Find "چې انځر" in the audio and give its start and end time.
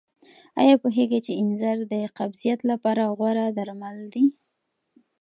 1.25-1.77